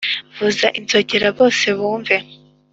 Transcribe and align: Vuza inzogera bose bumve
Vuza 0.35 0.67
inzogera 0.79 1.27
bose 1.37 1.65
bumve 1.77 2.15